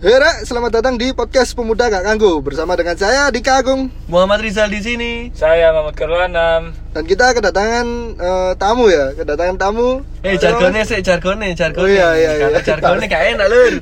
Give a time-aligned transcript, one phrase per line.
[0.00, 4.72] Hera, selamat datang di podcast Pemuda Gak Ganggu bersama dengan saya Dika Agung Muhammad Rizal
[4.72, 5.28] di sini.
[5.36, 6.72] Saya Muhammad Kerwanam.
[6.96, 10.00] dan kita kedatangan eh, tamu ya, kedatangan tamu.
[10.24, 11.84] Eh jargonnya sih, jargonnya, jargonnya.
[11.84, 12.48] Oh, iya, iya, iya.
[12.48, 13.74] Kalau jargonnya gak enak lur.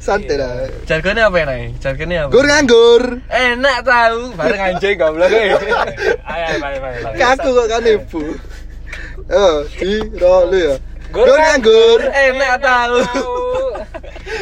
[0.00, 0.64] Santai lah.
[0.88, 1.56] Jargonnya apa enak?
[1.84, 2.30] Jargonnya apa?
[2.32, 3.02] Gur nganggur.
[3.28, 5.28] Enak tahu, bareng anjing goblok.
[5.28, 5.76] Ayo, eh.
[6.24, 7.20] ayo, ayo, ayo.
[7.20, 8.24] Kaku kok kan ibu.
[9.28, 10.74] Oh, di ro lu ya.
[11.10, 12.00] Gur Gur nganggur.
[12.06, 12.98] Enak tahu.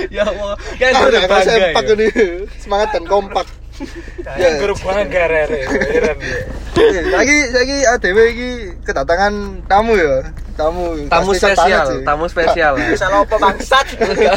[0.09, 1.45] ya Allah, kan gue udah bangga.
[1.45, 1.93] sempak ya.
[1.95, 2.07] ini.
[2.57, 3.47] Semangat dan kompak.
[4.39, 4.49] Ya.
[4.63, 5.61] Guru bangga rere.
[5.67, 6.13] Ya.
[7.11, 8.51] Lagi lagi ADW iki
[8.87, 9.35] kedatangan
[9.67, 10.31] tamu ya.
[10.55, 10.95] Tamu.
[11.11, 12.79] Tamu spesial, tamu spesial.
[13.01, 13.87] Salah apa bangsat?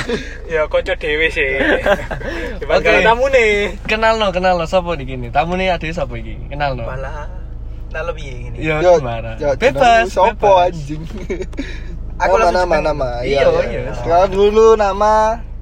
[0.53, 1.47] Ya konco dhewe sih.
[2.67, 2.99] Okay.
[2.99, 3.79] tamu nih.
[3.87, 5.31] Kenal no, kenal no, siapa di gini?
[5.31, 6.51] Tamu nih ada siapa iki?
[6.51, 6.83] Kenal no.
[6.83, 7.29] malah
[7.87, 9.39] nah lebih gini Ya, gimana?
[9.39, 10.75] yo, Bebas, Sopo bebas.
[10.75, 11.03] anjing.
[12.17, 12.87] Aku nama langsung nama cepet.
[12.87, 13.09] nama.
[13.21, 13.81] Iya, iya.
[13.93, 15.15] Sekarang dulu nama,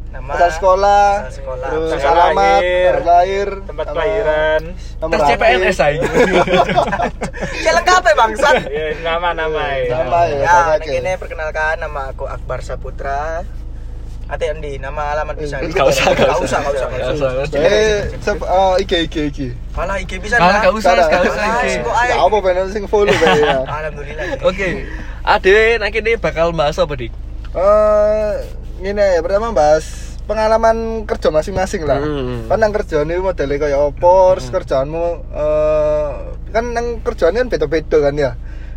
[0.08, 4.62] Nama, asal sekolah, asal sekolah, terus alamat, lahir, lahir, Tempat nama- kelahiran.
[4.96, 5.28] nomor Tes.
[5.30, 6.00] CPNS aja.
[7.66, 9.92] ya lengkap ya bangsat Ya, nama-nama ya.
[9.94, 10.40] Nama ya.
[10.80, 13.44] ya ini perkenalkan nama aku Akbar Saputra
[14.26, 16.58] Ate Andi, nama alamat bisa Eh, Gak usah, gak Gak usah.
[16.64, 17.60] usah, gak usah, gak usah.
[17.62, 19.48] Eh, sep, oh, iki iki iki.
[19.76, 20.64] Malah IG bisa Kalau nah.
[20.64, 21.06] gak usah, Kada.
[21.06, 21.44] gak usah.
[21.44, 21.72] Ah, iki.
[21.78, 22.08] kok ae.
[22.08, 23.58] Ya apa pengen sing follow kayak ya.
[23.78, 24.26] Alhamdulillah.
[24.42, 24.68] Oke,
[25.26, 27.10] Ade, nah ini bakal bahas apa dik?
[27.50, 28.34] Eh,
[28.80, 31.98] ini ya pertama bahas pengalaman kerja masing-masing lah.
[31.98, 32.46] Hmm.
[32.46, 36.10] Kan nang kerjaan itu modelnya kayak apa, terus kerjaanmu eh
[36.52, 38.32] kan nang kerjaan kan beda-beda kan ya.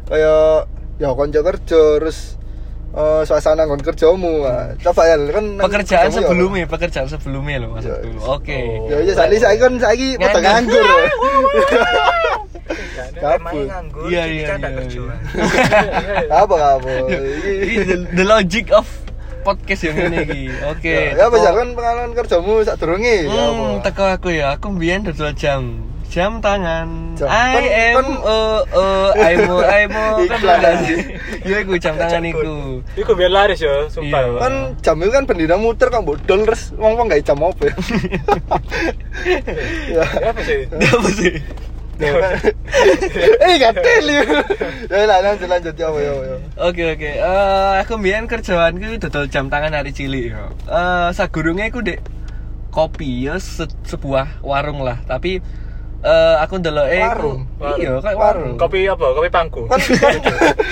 [0.09, 2.41] Kayak ya konco kerja terus
[2.91, 4.41] eh, suasana ngon kerjamu.
[4.41, 6.25] Nah, Coba ya kan nang Pekerjaan kerjamu ya.
[6.25, 7.97] sebelumnya, pekerjaan sebelumnya loh maksud Ya.
[8.01, 8.19] dulu.
[8.25, 8.59] Oke.
[8.89, 10.87] Ya saiki saiki kan saiki padha Nganggur.
[13.15, 13.65] Kabur.
[13.65, 15.01] nganggur, Iya, jadi iya, kan iya, kerja.
[16.43, 16.91] Apa apa?
[17.09, 18.87] Ini the, the logic of
[19.41, 20.43] podcast yang ini Ki.
[20.67, 20.97] Oke.
[21.15, 23.53] Ya apa ya kan pengalaman kerjamu sak durunge ya apa?
[23.55, 25.87] Hmm, teko aku ya, aku mbiyen dodol jam.
[26.09, 27.17] Jam tangan.
[27.17, 27.29] Jam.
[27.29, 28.65] I am oh
[29.15, 30.77] aimo aimo kan Iklan.
[30.83, 30.99] sih.
[31.45, 32.81] Ya iku jam tangan iku.
[32.97, 34.17] Iku biar laris ya, sumpah.
[34.19, 34.41] Iya.
[34.41, 37.75] kan jam itu kan bendera muter kan bodol terus wong wong gak jam apa ya
[39.93, 40.65] ya Ya, Apa sih?
[40.67, 41.33] Dia apa sih?
[43.45, 44.15] eh gak teli
[44.87, 45.75] ya lah lanjut lanjut.
[45.75, 46.13] Ya apa ya
[46.63, 47.11] Oke oke.
[47.11, 50.47] Eh aku mbiyen kerjaanku dodol jam tangan hari cilik yo.
[50.67, 51.99] Eh sagurunge aku dek
[52.71, 55.43] kopi ya se- sebuah warung lah, tapi
[55.99, 57.41] eh aku ndelok eh Warung?
[57.75, 58.55] Iya, kayak Warung.
[58.55, 59.07] Kopi apa?
[59.13, 59.63] Kopi pangku.
[59.67, 60.15] kan kan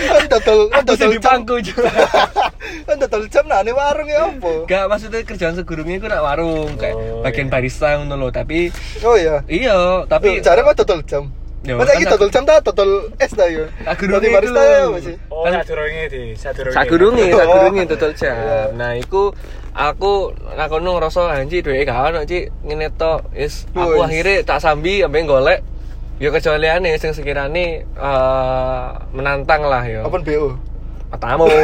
[0.09, 1.91] kan dodol kan dodol di jam pangku juga.
[2.87, 6.71] kan dodol jam nah ini warung ya apa Gak maksudnya kerjaan segurungnya aku nak warung
[6.77, 7.53] kayak Oh, bagian iya.
[7.53, 8.71] barista ngono loh, tapi
[9.03, 11.25] oh iya iya, tapi cara kok dodol jam
[11.61, 14.79] Ya, Masa kan dodol jam ta dodol es ta ya Aku Dadi dulu barista ya
[14.87, 16.77] apa sih Oh, Kan- sadurunge di, sadurunge.
[16.77, 17.37] sagurunge, Oh.
[17.37, 18.71] sagurunge dodol jam.
[18.73, 19.35] Nah, iku
[19.77, 23.29] aku nakono ngerasa anji duwe gak ono Ci ngene tok.
[23.37, 24.09] Is aku Wis.
[24.09, 25.61] akhirnya tak sambi sampe golek.
[26.17, 30.01] Ya kecualiane sing sekirane eh, menantang lah ya.
[30.09, 30.57] open BO
[31.13, 31.47] matamu.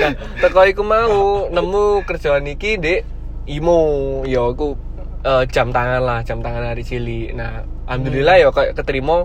[0.00, 3.00] Nah teko iku mau nemu kerjaan iki dek
[3.48, 4.22] imo.
[4.28, 4.76] Ya aku
[5.24, 7.32] eh, jam tangan lah jam tangan hari cilik.
[7.32, 9.24] Nah alhamdulillah ya kayak keterima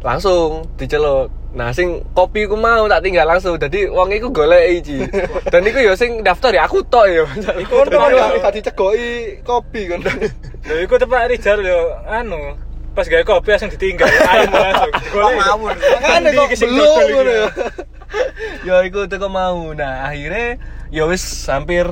[0.00, 5.02] langsung diceluk nah sing kopi ku mau tak tinggal langsung jadi wong iku golek iki
[5.50, 7.26] dan iku ya sing daftar ya aku tok ya
[7.58, 9.98] Iku kan gak gak dicegoki kopi kan
[10.60, 12.54] Lho iku tepak Rizal yo anu.
[12.92, 14.06] Pas gawe kopi langsung ditinggal.
[14.30, 14.92] Ayo langsung.
[15.08, 15.36] Golek.
[15.40, 15.72] ngawur.
[16.04, 17.46] Endi kok belum ngono ya
[18.66, 20.58] ya iku teko mau nah akhirnya
[20.90, 21.86] ya wis hampir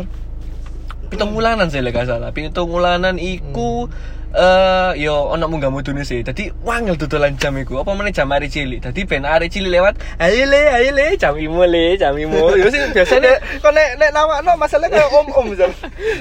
[1.08, 3.88] pitung bulanan sih lek gak salah pitung bulanan iku
[4.28, 8.52] eh yo ono munggah mudune sih dadi wangel dodolan jam iku apa meneh jam hari
[8.52, 12.52] cilik dadi ben hari cilik lewat ayo le ayo le jam imo le jam imo
[12.52, 15.72] yo sing biasanya kok nek nek nawakno masalahnya kayak om-om Zal.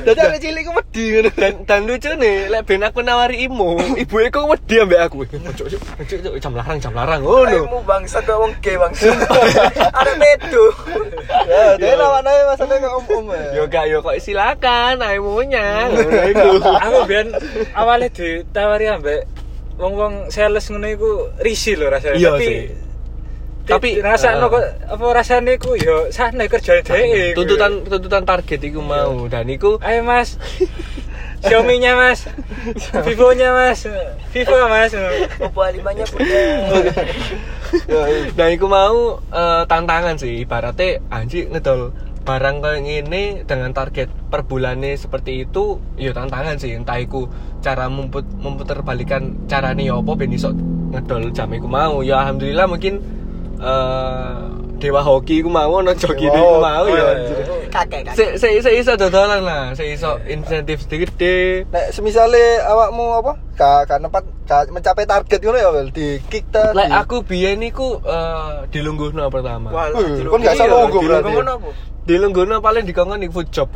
[0.08, 1.30] Dadi anak cilik ku wedi ngono.
[1.36, 5.68] dan dan lucu nih lek ben aku nawari imo ibu iku wedi ambek aku Ojo,
[5.68, 9.12] ojo, ojo, ojo, jam larang jam larang ngono Kamu bangsat kok wong gay bangsat.
[10.00, 10.66] Ada bedo.
[11.44, 13.44] Ya, dadi nawakno masalahnya kayak om-om ya.
[13.52, 15.66] yo gak yo kok silakan ayo ngono
[16.32, 17.28] iku Aku biyen
[17.98, 19.22] awalnya ditawari ambek
[19.82, 21.10] wong-wong sales ngono iku
[21.42, 22.18] risih lho rasanya.
[22.18, 22.60] Iya Tapi sih.
[23.68, 24.64] Tapi, tapi rasanya eh, kok
[24.96, 27.36] apa rasanya iku yo sana kerjane dhewe.
[27.36, 27.44] iku.
[27.44, 30.38] tuntutan tuntutan target iku mau dan iku Ayo Mas.
[31.46, 32.26] Xiaomi-nya Mas.
[33.06, 33.86] Vivo-nya Mas.
[34.34, 34.90] Vivo Mas.
[35.38, 36.42] Oppo A5-nya punya.
[37.68, 38.32] Ya, iya.
[38.32, 41.92] dan iku mau eh, tantangan sih ibaratnya anjing ngedol
[42.28, 47.32] barang kayak gini dengan target per bulannya seperti itu ya tantangan sih entah iku
[47.64, 50.52] cara memput memputerbalikan caranya ya apa ben iso
[50.92, 53.00] ngedol jam iku mau ya alhamdulillah mungkin
[53.64, 54.36] eh
[54.78, 56.28] dewa hoki ku mau ono iku hoki,
[56.62, 57.38] mau ya anjir.
[57.74, 61.66] kakek kakek Se se se iso dodolan lah, se iso insentif gede.
[61.74, 63.34] Nek semisale awakmu apa?
[63.58, 66.78] Ka ka nempat ka mencapai target ngono ya Wel di kick ta.
[66.78, 69.74] Lek aku biyen iku eh dilungguhno pertama.
[69.74, 71.97] Wah, kon gak Iya, salah nggo Dilungguh berarti.
[72.08, 72.14] Apa?
[72.14, 73.68] Dilungguhno paling dikongkon iku food job.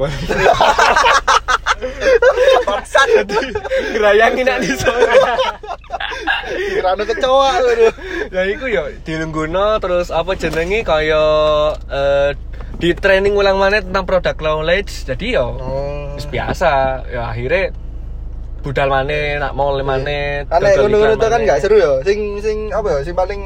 [2.61, 3.27] Bangsat.
[3.91, 5.11] Ngerayangin nak di sore.
[6.47, 7.89] Kirane kecoa ngono.
[8.31, 11.23] Ya iku ya dilungguhno terus apa jenenge kaya
[11.91, 12.31] eh,
[12.79, 15.03] di training ulang mana tentang product knowledge.
[15.03, 16.15] Jadi ya Oh.
[16.31, 17.03] biasa.
[17.11, 17.75] Ya akhirnya
[18.61, 21.99] budal mana nak mau mana Aneh itu kan gak seru ya.
[22.05, 22.99] Sing sing apa ya?
[23.03, 23.41] Sing paling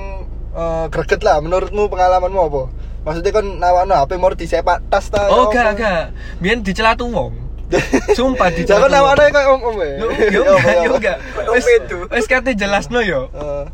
[0.53, 2.63] eh, greget lah menurutmu pengalamanmu apa?
[3.06, 5.30] Maksudnya kan nawakno HP mau disepak tas ta.
[5.30, 5.74] Oh ya gak apa?
[5.78, 6.04] gak
[6.42, 7.34] Biar dicelatu wong
[8.12, 9.90] Sumpah Jangan dicelatu nawakno kayak om-om ya.
[9.96, 10.98] Yo Ya yo apa, enggak ya yo apa?
[10.98, 11.98] enggak Kayak Wis om itu.
[12.10, 13.22] wis kate jelasno yo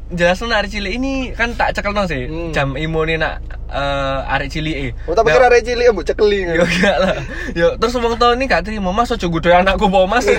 [0.09, 2.51] Jelasno nak arek cilik ini kan tak cekelno sih Hmm.
[2.51, 6.39] Jam imune nak eh, arek cilik e Oh, tapi kira arek cilik mbok cekeli.
[6.45, 7.15] Yo enggak lah.
[7.51, 10.27] Yo terus wong tau ini gak terima Mas ojo gudoy anakku po Mas.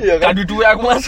[0.00, 0.32] Iya kan?
[0.32, 1.04] Gak duwe aku Mas.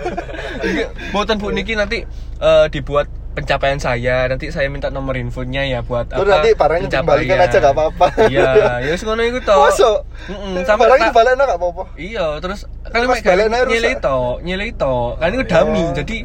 [0.66, 2.02] Iki Boten Bu niki nanti
[2.38, 3.06] eh, dibuat
[3.38, 4.26] pencapaian saya.
[4.26, 8.06] Nanti saya minta nomor infonya ya buat Terus nanti barangnya dikembalikan aja gak apa-apa.
[8.26, 8.50] Iya,
[8.82, 9.54] ya wis ngono iku to.
[9.54, 9.96] Masuk.
[10.26, 11.82] Heeh, sampai Barangnya dibalekno gak apa-apa.
[11.94, 14.94] Iya, terus kan mek nyilih to, nyilih to.
[15.16, 15.82] Kan itu dami.
[15.84, 15.94] Oh.
[15.94, 16.16] Jadi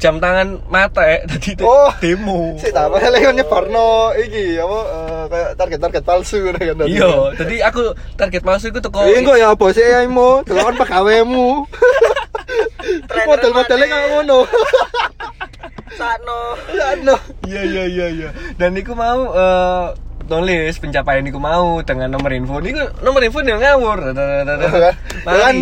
[0.00, 1.92] jam tangan mate tadi Oh.
[2.00, 2.56] demo.
[2.56, 6.76] Sik tak apa lek nyebarno iki apa eh, kayak target-target palsu ngono kan.
[6.78, 6.96] tadi.
[6.96, 7.82] Iya, jadi aku
[8.16, 11.48] target palsu itu teko Iya kok ya bos AI-mu, delokon pegawaimu.
[12.80, 14.38] Trainer Model-modelnya kayak ngono.
[16.00, 16.40] Sakno.
[16.72, 17.16] Ya no.
[17.44, 18.28] Iya iya iya iya.
[18.56, 19.86] Dan niku mau eh
[20.24, 22.56] nulis pencapaian niku mau dengan nomor info.
[22.58, 23.98] Niku nomor info yang ngawur.
[25.20, 25.54] kan?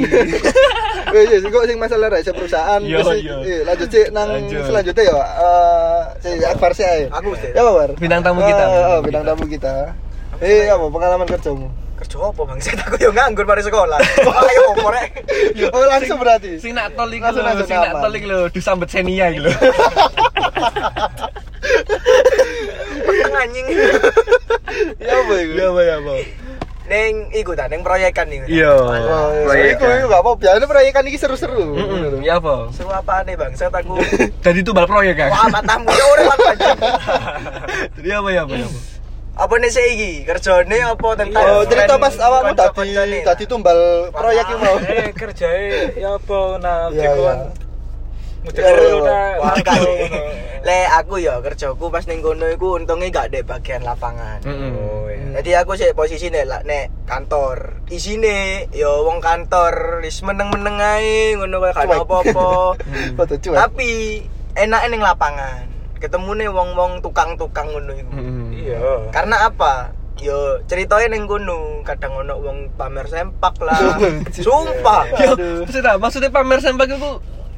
[1.09, 3.35] Wes wes kok sing masalah rek perusahaan Iya, iya.
[3.41, 4.61] eh, lanjut sih nang Lanjut.
[4.63, 7.09] selanjutnya ya eh si Akbar sih ae.
[7.11, 7.51] Aku sih.
[7.51, 7.91] Ya apa, Bar?
[7.97, 8.63] Bintang tamu kita.
[8.63, 9.75] Ah, bintang tamu kita.
[10.39, 11.67] Eh apa pengalaman kerjamu?
[11.99, 12.59] Kerja apa bang?
[12.65, 13.99] Saya aku yo nganggur pada sekolah.
[14.23, 15.11] Ayo opo rek.
[15.75, 16.63] Oh langsung berarti.
[16.63, 18.03] Sing nak tol iku Langsung, lho, langsung sing nak aman.
[18.07, 19.53] tol iku lho disambet Xenia iku lho.
[23.39, 23.67] Anjing.
[24.99, 25.53] Ya apa iku?
[25.55, 26.13] Iya apa ya apa.
[26.89, 28.49] Neng iku ta, neng proyekan nih.
[28.49, 28.73] Iya.
[28.73, 29.45] Oh, iya.
[29.45, 29.77] Proyekan.
[29.77, 31.65] Iku iku gak apa biasanya proyekan iki seru-seru.
[31.77, 32.73] Heeh, ya apa?
[32.73, 33.53] Seru apa nih bang?
[33.55, 34.01] Saya takut.
[34.41, 35.31] Dari tumbal proyek kan.
[35.31, 36.05] Wah matamu ya
[36.49, 36.79] anjing.
[38.01, 38.98] Jadi apa ya apa ya apa?
[39.39, 40.13] Apa nih saya iki?
[40.25, 41.45] Kerjane apa tentang?
[41.47, 42.91] Oh, cerita pas awakmu tadi
[43.23, 43.79] tadi tumbal
[44.11, 44.77] proyek yang mau.
[44.83, 47.39] Eh kerjae ya apa nah Iya, dikon.
[47.39, 47.47] iya.
[48.49, 50.23] Iya, iya.
[50.59, 54.43] Le aku ya kerjaku pas ning kono iku untungnya gak ada bagian lapangan.
[54.43, 55.39] Oh iya.
[55.39, 57.79] Jadi aku sih posisi nek lah- nek kantor.
[57.89, 62.51] Isine ya wong kantor wis meneng-meneng ae ngono kaya gak apa-apa.
[63.61, 63.91] Tapi
[64.57, 65.78] enak ning lapangan.
[65.99, 68.13] Ketemune wong-wong tukang-tukang ngono iku.
[68.15, 68.43] Heeh.
[68.55, 68.79] Iya.
[69.11, 69.93] Karena apa?
[70.19, 73.99] Yo ceritanya ning kono, kadang ono wong pamer sempak lah.
[74.35, 75.07] Sumpah.
[75.15, 75.63] Yo, Aduh.
[75.63, 77.11] maksudnya maksudnya pamer sempak itu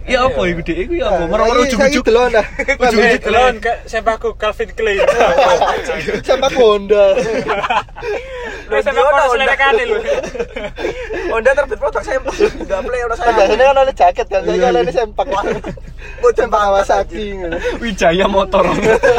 [0.08, 0.76] ya apa iku Dik?
[0.88, 1.24] Iku ya apa?
[1.28, 1.78] Ujuk-ujuk.
[1.80, 2.46] saiki delon dah.
[2.64, 3.54] Eh, delon
[3.84, 5.04] sempakku Calvin Klein.
[6.26, 7.16] Sampai Honda.
[8.70, 9.98] Kono lho.
[11.34, 12.34] Honda terbit produk sempak.
[12.34, 13.54] Saya.
[13.58, 15.26] kan oleh jaket kan, saya kan oleh sempak.
[16.20, 17.24] Kok Sempak Kawasaki.
[17.36, 17.56] ngono.
[17.80, 18.64] Wijaya motor.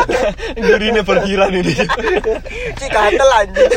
[0.69, 1.73] Durine berkiran ini.
[2.77, 3.71] Ci gatel anjing.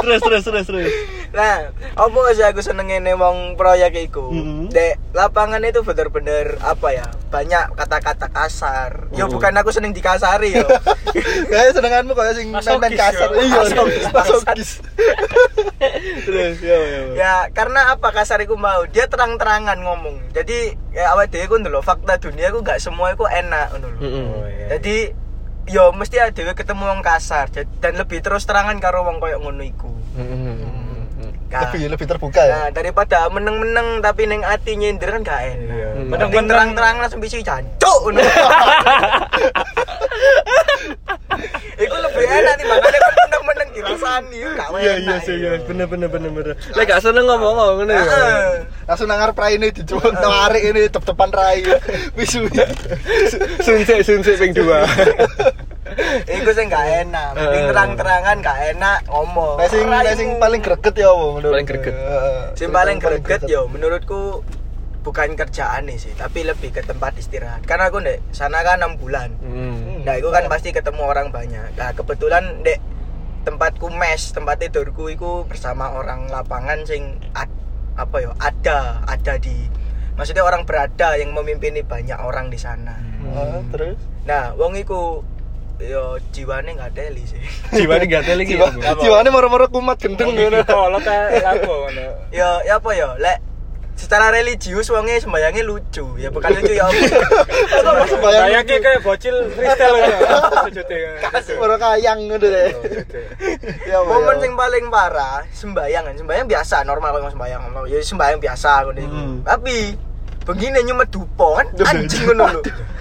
[0.00, 0.92] terus terus terus terus.
[1.30, 4.28] Nah, apa sih aku seneng ini wong proyek iku?
[4.28, 4.68] Mhm.
[4.68, 7.06] Dek, lapangan itu bener-bener apa ya?
[7.28, 9.06] Banyak kata-kata kasar.
[9.12, 9.32] Yo Mhm.
[9.32, 10.66] bukan aku seneng dikasari yo.
[11.50, 13.28] Kayak senenganmu kayak sing main-main kasar.
[13.28, 13.38] ya.
[13.40, 14.70] Iya, Masokis, masokis.
[16.26, 16.56] Terus
[17.14, 18.84] ya karena apa kasar iku mau?
[18.86, 20.30] Dia terang-terangan ngomong.
[20.30, 23.98] Jadi ya awake dhewe ku ndelok fakta dunia ku gak semua iku enak ngono lho.
[23.98, 24.24] Heeh.
[24.26, 24.66] Oh iya.
[24.70, 24.96] Jadi
[25.68, 29.62] yo mesti ada dhewe ketemu wong kasar dan lebih terus terangan karo wong koyo ngono
[29.62, 29.90] iku.
[31.50, 32.54] Nah, Lebih lebih terbuka ya.
[32.56, 35.66] Nah, daripada meneng-meneng tapi ning ati nyindir kan gak enak.
[35.68, 35.88] Iya.
[35.90, 36.06] Hmm.
[36.06, 36.46] Mending Meneng-meneng.
[36.46, 38.00] terang-terang langsung bisa jancuk.
[41.76, 45.00] Iku lebih enak nih makanya kan meneng-meneng dirasani gak Iya enak.
[45.00, 46.54] iya sih ya bener bener bener bener.
[46.70, 47.98] Lek gak seneng ngomong ngono ya.
[47.98, 48.50] Heeh.
[48.84, 51.58] Langsung nang ngarep rai ini dicuwek tarik ini tep-tepan rai.
[52.16, 52.46] Wisu.
[53.58, 54.62] Sunsik sunsik ping 2.
[56.26, 57.28] Iku sing gak enak.
[57.34, 57.68] Mending Eh.
[57.70, 59.56] terang-terangan gak enak ngomong.
[59.58, 59.84] Nah sing
[60.16, 61.52] sing paling greget ya apa menurut.
[61.54, 61.94] Paling greget.
[62.54, 64.42] Sing paling greget yo menurutku
[65.00, 67.64] bukan kerjaan nih sih, tapi lebih ke tempat istirahat.
[67.64, 69.32] Karena aku ndek sana kan 6 bulan.
[69.40, 70.04] Hmm.
[70.04, 71.72] Nah, itu kan pasti ketemu orang banyak.
[71.72, 72.76] Nah, kebetulan dek
[73.40, 77.48] tempatku mes, tempat tidurku itu bersama orang lapangan sing ad-
[77.96, 79.56] apa ya, ada, ada di
[80.12, 82.92] maksudnya orang berada yang memimpini banyak orang di sana.
[83.32, 85.24] Ah, terus Nah, wong iku
[85.80, 87.40] yo jiwane nggak teli sih.
[87.76, 89.00] Jiwane gak teli apa?
[89.00, 90.60] jiwane moro-moro kumat gendeng ngono.
[90.68, 92.04] Kolot ta lapo ngono.
[92.30, 93.38] ya ya apa ya lek
[94.00, 96.96] secara religius wonge sembayangnya lucu ya bukan lucu ya apa
[98.12, 99.96] Sembayang Bayangke kayak bocil freestyle.
[100.68, 100.96] Sujute.
[101.60, 102.72] Moro kayang ngono deh.
[103.84, 104.48] Ya apa, momen ya.
[104.48, 109.44] yang paling parah sembayang kan sembayang biasa normal kalau sembayang ya sembayang biasa Hmm.
[109.44, 109.92] tapi
[110.44, 112.60] begini nyumet dupo kan anjing ngono lho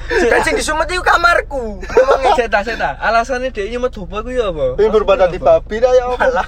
[0.09, 2.97] dan sing disumet itu kamarku ngomongnya Seta seta.
[2.97, 4.73] Alasannya dia nyumet dupa ku ya apa?
[4.75, 6.15] Pengen berbadan di babi dah ya apa?
[6.19, 6.47] malah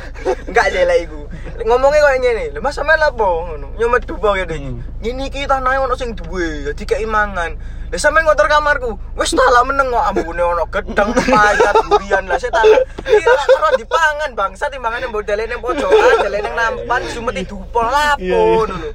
[0.50, 1.22] enggak jelek iku
[1.62, 4.82] ngomongnya kayak gini lho mas sampean lapo ngono nyumet dupo gitu Hmm.
[5.02, 7.58] ngene iki tanah ono sing duwe jadi keimangan
[7.92, 8.96] Lah sampean ngotor kamarku.
[9.20, 12.64] Wis tak lah meneng kok ambune ono gedeng payat durian lah tak.
[13.04, 18.76] Iki lak karo dipangan bangsa timbangane mbok dalene pojokan, dalene nampan sumeti dupo lapo ngono
[18.80, 18.90] lho.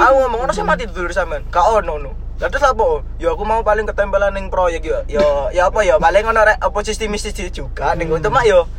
[0.00, 1.44] Aku ngomong ono sing mati dulur sampean.
[1.52, 2.10] Gak ono ngono.
[2.38, 3.02] Lah terus apa?
[3.18, 4.98] Ya aku mau paling ketempelan ning proyek ya.
[5.06, 8.70] Ya ya apa ya paling ono rek apa sistemis juga ning untuk mak yo.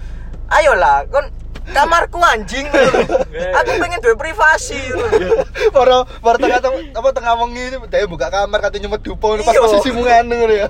[0.49, 1.27] Ayolah, kon
[1.69, 3.19] kamarku anjing ngono lho.
[3.53, 5.05] Aku pengen duwe privasi lho.
[5.69, 6.57] Para para tengah
[6.89, 9.61] apa tengah wengi dia buka kamar katanya nyumet dupo pas Iya.
[9.61, 10.67] posisimu ngene ngono ya.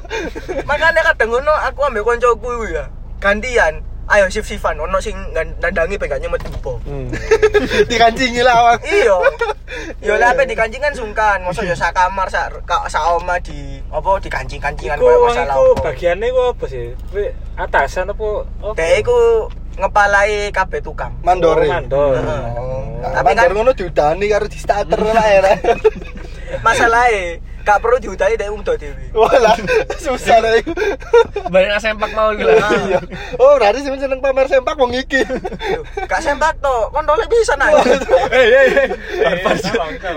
[0.65, 2.91] makanya kadang ngono aku ambek koncoku ya
[3.23, 6.81] gantian ayo sif sifan ono sing ngan- nandangi pengen nyemet dupo
[7.85, 8.81] Dikancingi lah awak.
[8.83, 9.17] iya
[10.05, 13.77] yo lah apa dikancing kan sungkan masa yo sak kamar sak ka- sak oma di
[13.87, 16.85] apa dikancing kancingan Iku koyo wong masalah iku apa bagiannya iku apa sih?
[17.55, 18.27] Atasan apa?
[18.73, 19.17] Dek iku
[19.75, 21.63] ngepalai kabeh tukang Mandore.
[21.63, 22.17] Oh, mandor.
[22.57, 22.83] Oh.
[22.99, 25.41] Tapi kan- kan ngono diudani karo di starter lah ya.
[26.65, 29.57] masalahnya gak perlu diudai dek wong do dhewe Walah,
[29.97, 30.71] susah lah iku.
[31.49, 32.71] Banyak sempak mau lah.
[32.87, 32.99] Iya.
[33.41, 35.25] Oh, berarti sing seneng pamer sempak wong iki.
[35.25, 37.81] Loh, gak sempak to kontole bisa naik
[38.29, 38.87] Hei hei hei.
[38.87, 39.37] Eh.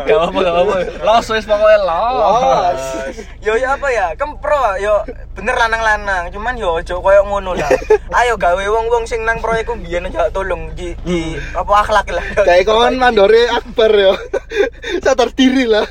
[0.06, 0.74] Gak apa gak apa.
[1.02, 2.40] Los wis pokoknya los.
[2.42, 2.84] Los.
[3.42, 5.02] yo ya apa ya kempro yo
[5.34, 7.66] bener lanang-lanang cuman yo ojo koyo ngono lah
[8.22, 12.68] ayo gawe wong-wong sing nang proyekku biyen aja tolong di di apa akhlak lah Kayak
[12.68, 14.12] kon mandore akbar yo.
[15.04, 15.86] Sadar diri lah.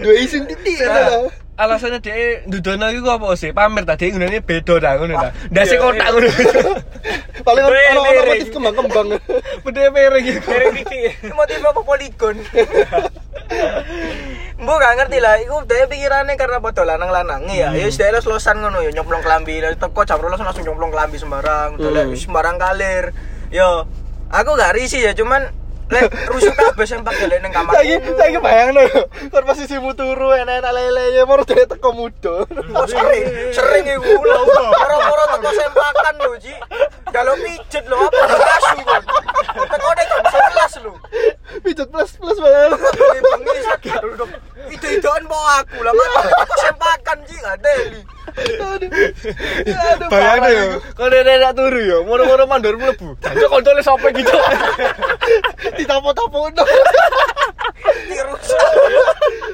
[0.00, 1.28] Dua isin titik lah.
[1.60, 3.52] Alasannya dia dudono iku apa sih?
[3.52, 5.32] Pamer tadi ngene beda dah ngono dah.
[5.52, 6.28] Ndase kotak ngono.
[7.46, 8.28] Paling ono ono Miring.
[8.32, 9.08] motif kembang-kembang.
[9.64, 10.48] Bede miring iku.
[10.48, 11.12] Miring titik.
[11.38, 12.36] motif apa poligon
[14.60, 17.72] Mbok gak ngerti lah, iku dhewe pikirannya karena padha lanang-lanang ya.
[17.72, 21.80] Ya wis dhewe losan ngono ya nyemplung klambi, teko jam 12 langsung nyemplung klambi sembarang,
[21.80, 23.16] dolek wis sembarang kalir.
[23.48, 23.88] Yo,
[24.28, 25.50] aku gak risih ya, cuman
[25.90, 27.74] lek rusuh kabeh sempak dolek ning kamar.
[27.74, 29.02] Saiki saiki bayangno yo.
[29.30, 32.46] Kon posisimu turu enak-enak lele moro dhewe teko mudo.
[32.74, 34.40] Oh, sering, sering iku lho.
[34.46, 36.54] Moro-moro teko sempakan lho, Ji.
[37.10, 39.02] Kalau pijet lho, apa asu kon.
[39.66, 40.92] Teko nek jam 11 lho.
[41.66, 42.70] Pijet plus plus banget.
[43.20, 44.30] bengi sadar duduk.
[44.70, 47.58] Ide-idean mau aku lah, aku sempakan Ji, gak
[48.30, 48.90] Aduh,
[50.10, 50.62] Bayangno yo.
[50.64, 50.78] iku.
[50.94, 53.18] Kok dene nak turu yo, moro-moro mandor mlebu.
[53.18, 54.32] Jancuk kontole sapa gitu.
[55.76, 56.64] Ditapo-tapono.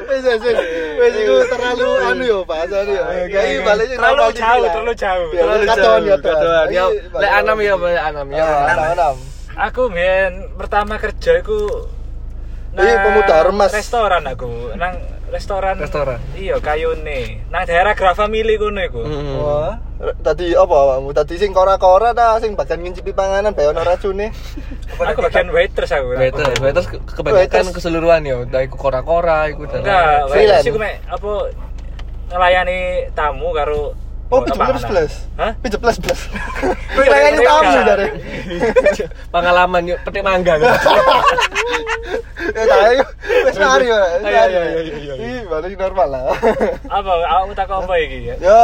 [0.06, 1.12] Wes wes wes.
[1.16, 3.04] Iku terlalu anu yo bahasane yo.
[3.28, 5.28] Kayak balik Terlalu jauh, terlalu jauh.
[5.32, 6.66] Terlalu ya Kacauan.
[6.70, 8.44] Ya, lek anam ya, anam ya.
[8.44, 9.16] Anam anam.
[9.56, 11.88] Aku men pertama kerja iku
[12.76, 13.40] Iya, pemuda.
[13.72, 15.74] Restoran aku, nang restoran.
[15.76, 16.18] Restoran.
[16.32, 17.42] Iya, kayune.
[17.48, 19.02] Nang daerah Grava Mili kono iku.
[19.02, 19.34] Hmm.
[19.36, 19.74] Wah,
[20.20, 21.10] tadi apa awakmu?
[21.10, 24.30] Tadi sing kora-kora ta sing bagian ngincipi panganan bae ono racune.
[25.02, 26.14] Aku bagian waitress aku.
[26.14, 27.74] Waiters, waiters ke- kebanyakan Waiters.
[27.74, 28.38] keseluruhan yo.
[28.44, 31.30] Dari kora-kora iku dan Enggak, waitress iku mek apa
[32.26, 32.78] ngelayani
[33.12, 33.94] tamu karo
[34.26, 35.12] Oh, plus plus.
[35.38, 35.52] Hah?
[35.62, 36.20] Pijet plus plus.
[36.98, 37.46] Iya, mereka.
[37.46, 38.06] tamu jare.
[39.30, 40.58] pengalaman yuk petik mangga.
[42.56, 43.02] Eh, tayo.
[43.44, 44.00] Wes mari ya.
[44.22, 45.14] Ayo, ayo, ayo.
[45.18, 46.24] Ih, balik normal lah.
[46.96, 48.34] Apa aku tak apa iki ya?
[48.38, 48.60] Ya,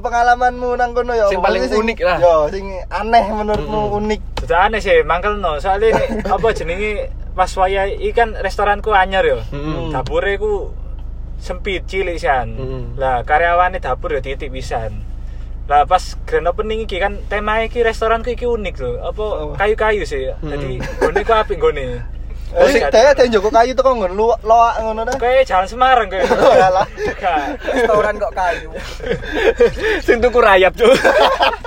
[0.00, 1.26] pengalamanmu nang kono ya.
[1.28, 2.18] Sing paling unik lah.
[2.22, 4.20] Ya, sing aneh menurutmu unik.
[4.46, 5.58] Sudah aneh sih, mangkel no.
[5.58, 6.04] Soalnya ini,
[6.38, 9.42] apa jenenge pas waya iki kan restoranku anyar yo.
[9.52, 9.92] Mm-mm.
[9.92, 10.72] Dapure ku
[11.38, 12.52] sempit cilik sian.
[12.52, 12.82] Mm-mm.
[12.96, 15.02] Lah karyawane dapur yo titik pisan.
[15.66, 18.92] Lah pas grand opening iki kan tema iki restoranku iki unik lho.
[19.02, 19.54] Apa Oh.
[19.54, 20.30] kayu-kayu sih.
[20.32, 22.02] Jadi gone ku apik gone.
[22.54, 25.18] Oh, sing daya ada njoko kayu teko nggon lu loak ngono ta.
[25.18, 26.30] Kayak jalan Semarang kayak.
[26.70, 26.86] Alah.
[27.18, 27.58] Gak.
[27.66, 28.70] Restoran kok kayu.
[30.06, 30.94] Sing tuku rayap, Cuk.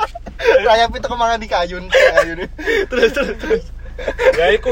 [0.66, 2.48] Rayap itu kemangan di kayun, kayun.
[2.88, 3.64] terus terus terus.
[4.40, 4.72] ya iku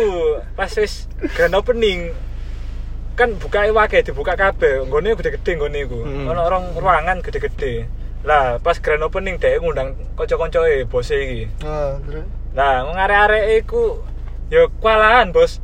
[0.56, 1.04] pas wis
[1.36, 2.16] grand opening
[3.17, 6.00] kan buka wake dibuka kabeh nggone gede-gede nggone iku.
[6.05, 6.29] Hmm.
[6.29, 7.89] orang ruangan gede-gede.
[8.21, 11.50] Lah pas grand opening dhek ngundang kanca-kancoe bos iki.
[11.65, 12.29] Nah, terus?
[12.53, 14.05] Lah wong arek-arek iku
[14.53, 15.57] ya kualahan bos.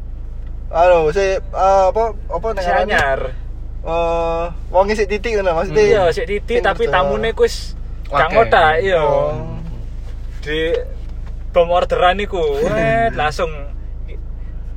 [0.74, 3.20] Anu, si eh, apa apa si nang anyar.
[3.84, 5.84] Eh, wong isi titik ngono maksudnya.
[5.86, 7.78] iya sik titik tapi tamune ku wis
[8.10, 9.02] gak ngotak iya.
[9.02, 9.62] Oh.
[10.42, 10.74] di
[11.54, 12.42] bom orderan iku.
[12.66, 13.54] Wet langsung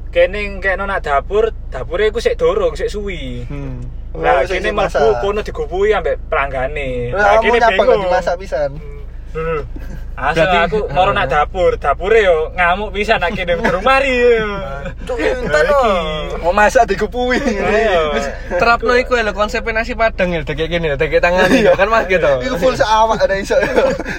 [0.09, 3.85] kene kayak nak dapur dapurnya iku sik dorong sik suwi Hmm.
[4.17, 7.13] Lah Oh, kene mlebu kono digubui ambek pelanggane.
[7.13, 8.01] Lah nyapa bingung.
[8.03, 8.73] dimasak pisan.
[9.29, 9.61] Dulu.
[10.17, 14.17] Asal Berarti- aku moro nak dapur, dapure yo ngamuk bisa nak kene durung mari.
[15.05, 15.69] Cuk, entar.
[16.41, 17.37] Mau masak digepui.
[17.37, 18.17] Ayo.
[18.49, 22.33] Terapno iku lho konsepnya nasi padang ya, kayak gini, kayak tangan iya kan mas gitu.
[22.41, 23.61] Iku full seawak ada iso.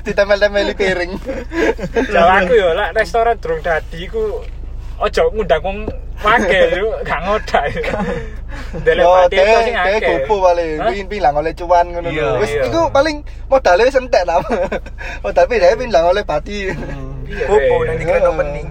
[0.06, 1.18] Ditempel-tempeli piring.
[2.08, 4.46] Jawa aku yo lak restoran durung dadi iku
[4.98, 5.78] ojo ngundang wong
[6.26, 7.66] wake yo gak ngodak.
[8.86, 10.00] Delek Yo, pati itu sing akeh.
[10.02, 12.42] gopo paling, pingin bilang oleh cuan ngono Iya, lho.
[12.42, 12.64] Wis iya.
[12.68, 13.16] iku paling
[13.52, 14.24] modalnya wis entek.
[15.26, 16.72] Oh, tapi dia bilang oleh pati.
[17.28, 17.92] Iya, Popo eh.
[17.92, 18.68] nang di grand opening.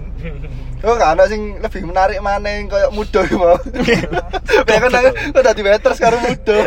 [0.85, 3.57] Oh, gak ada sing lebih menarik mana yang kayak muda iku mau.
[4.67, 6.57] Kayak kan kok dadi waiter sekarang muda.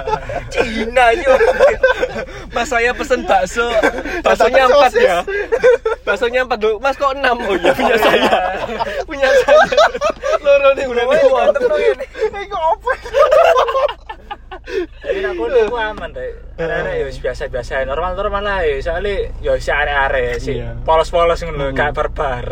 [0.52, 1.36] Cina yo.
[2.56, 3.68] Mas saya pesen bakso,
[4.24, 5.20] baksonya empat ya.
[6.00, 6.80] Baksonya empat dulu.
[6.80, 7.36] Mas kok enam?
[7.44, 8.32] Oh iya punya saya.
[9.04, 9.68] punya saya.
[10.40, 11.42] Loro nih udah tua.
[12.40, 12.56] Iku
[14.98, 16.28] Jadi aku aku aman deh.
[16.54, 18.76] Ada ya biasa-biasa, normal-normal lah ya.
[18.78, 20.76] Soalnya ya si are-are sih Iya.
[20.82, 22.44] polos-polos ngono, gak barbar.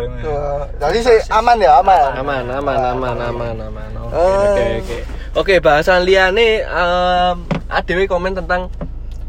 [0.78, 2.12] Jadi sih aman ya, aman.
[2.16, 3.90] Aman, aman, aman, aman, aman.
[4.00, 4.40] Oke, Eh.
[4.40, 4.96] oke, oke.
[5.36, 7.36] Oke, bahasan liane em
[7.68, 8.72] adewe komen tentang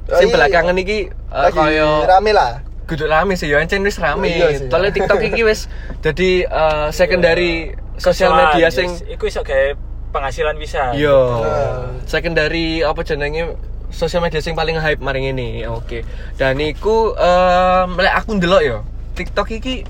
[0.08, 0.36] Oh, sing iya.
[0.40, 2.64] belakangan iki uh, Lagi kaya rame lah.
[2.88, 4.32] kudu rame sih ya encen wis rame.
[4.32, 4.72] Iya sih.
[4.72, 5.68] Soalnya TikTok iki wis
[6.00, 9.76] jadi uh, secondary sosial media sing iku iso gawe
[10.18, 10.98] penghasilan bisa.
[10.98, 11.20] Iya.
[11.46, 11.78] Nah.
[12.10, 13.54] Secondary apa jenenge
[13.94, 15.64] sosial media sing paling hype maring ini.
[15.70, 16.04] Oke.
[16.36, 18.78] Dan iku em lek aku ndelok ya,
[19.14, 19.86] TikTok iki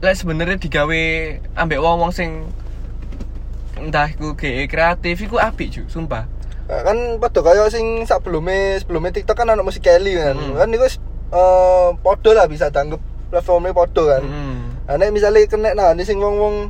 [0.00, 1.02] lek sebenarnya digawe
[1.58, 2.46] ambek wong-wong sing
[3.78, 6.26] entah iku ge kreatif iku apik ju, sumpah.
[6.68, 10.36] kan padha kaya sing sebelumnya sebelumnya TikTok kan ana musik Kelly kan.
[10.36, 10.52] Hmm.
[10.58, 11.00] Kan iku wis
[11.32, 13.00] eh padha lah bisa dianggap
[13.32, 14.22] platformnya padha kan.
[14.22, 14.76] Hmm.
[14.88, 16.68] Nah, misalnya kena nah ini sing wong-wong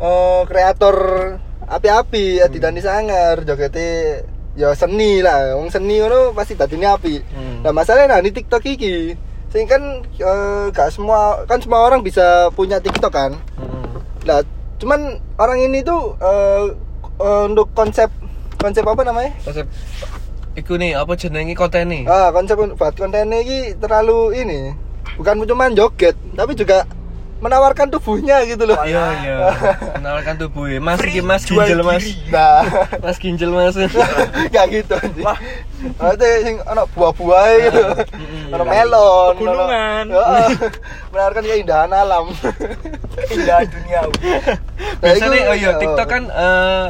[0.00, 0.96] eh kreator
[1.66, 4.22] api-api ya tidak sangar jogete
[4.56, 5.58] ya seni lah.
[5.58, 7.14] Wong seni ngono pasti dadine api.
[7.34, 7.60] Hmm.
[7.62, 9.14] nah masalahnya nah di TikTok iki.
[9.52, 13.32] Sing kan eh, gak semua kan semua orang bisa punya TikTok kan?
[13.58, 14.00] Hmm.
[14.26, 14.40] nah
[14.80, 16.64] cuman orang ini tuh eh,
[17.20, 18.08] eh, untuk konsep
[18.56, 19.30] konsep apa namanya?
[19.44, 19.66] Konsep
[20.56, 22.08] iku nih apa jenenge konten nih?
[22.08, 24.60] ah konsep buat kontennya ini terlalu ini.
[25.20, 26.88] Bukan cuma joget tapi juga
[27.36, 29.36] menawarkan tubuhnya gitu loh Iya iya.
[29.94, 30.78] Menawarkan tubuh ya.
[30.78, 32.04] Mas iki Mas Jual ginjal Mas.
[32.28, 32.64] nah
[33.04, 33.76] Mas ginjal Mas.
[34.54, 35.26] Gak gitu anjing.
[35.96, 37.82] Ada sing ana buah-buah gitu.
[38.10, 38.50] Mm-mm.
[38.50, 40.04] Ana melon, Pegunungan.
[40.06, 40.48] ana- Heeh.
[41.10, 42.24] Menawarkan keindahan alam.
[43.28, 44.12] Indah duniawi.
[44.16, 44.56] Nah,
[44.98, 46.86] Biasanya oh iya TikTok kan eh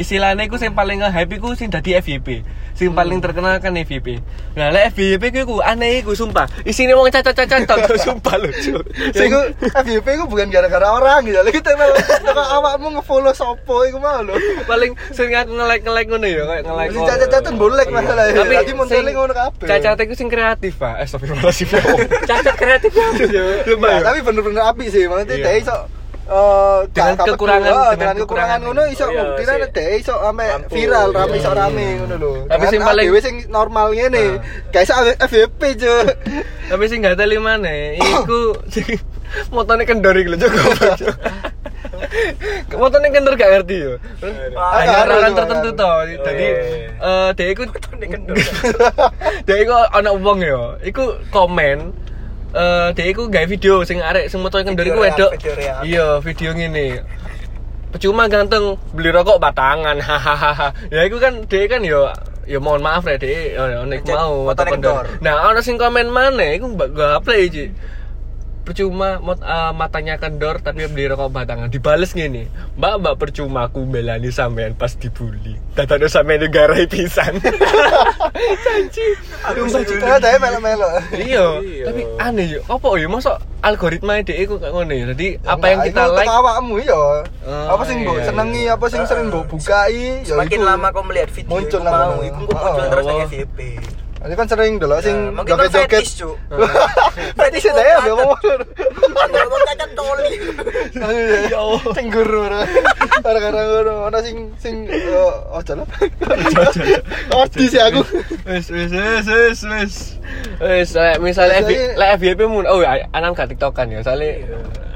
[0.00, 2.42] istilahnya iku sing paling nge-hype iku sing dadi FYP.
[2.72, 4.24] Sing paling terkenal kan FYP.
[4.56, 6.48] Nah, lek FYP ku iku aneh iku sumpah.
[6.64, 8.80] Isine wong cacat-cacat tok sumpah lucu.
[9.12, 11.38] Sing iku FYP iku bukan gara-gara orang gitu.
[11.40, 11.92] Lagi tempel
[12.24, 14.34] kok awakmu nge-follow sopo iku mau lho.
[14.64, 16.90] paling sering aku nge-like nge-like ngono ya, kayak nge-like.
[16.90, 18.34] Sing cacat-cacat boleh masalah ya.
[18.40, 19.66] Tapi Dadi montele ngono kabeh.
[19.68, 20.94] Cacat iku sing kreatif, Pak.
[20.98, 21.68] Eh, astagfirullahaladzim.
[22.30, 23.08] Cacat kreatif ya.
[23.68, 23.98] Ya.
[24.00, 25.04] tapi bener-bener api sih.
[25.04, 25.44] Maksudnya Iya.
[25.48, 25.76] dia iso
[26.32, 29.68] eh, Dengan gak- gak kekurangan- oh, dengan dengan kekurangan ngono iso Iya, buktinya sih.
[29.68, 30.14] dia iso
[30.48, 30.72] Mampu.
[30.72, 31.40] viral rame Iya.
[31.40, 32.32] iso rame ngono lho.
[32.42, 34.24] Tapi Dengan sing paling- ADW sing normal ngene.
[34.68, 36.02] Gak iso FYP cuy.
[36.70, 38.56] Tapi sing gak teli mana, iku
[39.54, 40.72] motone kendor iki lho cukup.
[42.72, 43.92] Motone kendor gak ngerti yo.
[44.52, 45.98] Wah, Hanya gak orang ngerti, tertentu ngerti.
[46.18, 46.46] Jadi
[46.98, 48.36] Oh, eh dia iku Motone kendor.
[49.46, 50.62] dia iku ana wong yo.
[50.80, 51.92] Iku komen
[52.52, 55.32] eh dia iku gawe video sing arek sing motone kendor iku wedok.
[55.84, 57.00] Iya, video ngene.
[57.92, 60.72] Percuma ganteng beli rokok batangan hahaha.
[60.88, 62.08] ya iku kan dia kan yo
[62.48, 65.04] ya mohon maaf ya dia ono mau motone kendor.
[65.24, 67.72] Nah, ono sing komen mana iku gak play Ci.
[68.62, 73.82] Percuma mot, eh, matanya kendor tapi beli rokok batangan dibales gini mbak mbak percuma aku
[73.82, 77.42] belani sampean pas dibully datanya sampean negara pisan
[78.64, 79.06] Janji
[79.42, 79.94] Sumpah, Ci.
[79.94, 80.88] Terus dia melo-melo.
[81.12, 81.84] iya Iya.
[81.84, 85.80] tapi aneh ya apa ya masa algoritma ide iku kayak ngono ya jadi apa yang
[85.82, 86.94] kita like awakmu iya.
[87.42, 91.02] Oh, apa sing mbok iya, senengi, apa sing sering mbok bukai, ya Semakin lama kau
[91.02, 91.98] melihat video Muncul nama.
[92.08, 93.58] mau, iku kok muncul Oh, terus nang FYP.
[94.22, 95.90] Ini kan sering dulu sing Nah, mungkin kan joget-joget.
[95.98, 96.36] fetish, Cuk.
[97.34, 98.38] Fetish ya ya ngomong.
[99.18, 100.34] Ada wong cacat toli.
[101.50, 101.82] Ya Allah.
[101.90, 102.62] Cenggur ora.
[103.18, 104.86] Gara-gara ngono ana sing sing
[105.50, 105.86] ojo lah.
[107.34, 108.02] Odi sih aku.
[108.44, 109.94] wes wes wes wes wes
[110.60, 114.38] wes lek misalnya FB Biasanya- lek FYP mun oh ya anak gak tiktokan ya soalnya